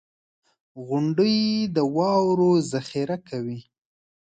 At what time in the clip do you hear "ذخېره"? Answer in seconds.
2.71-3.17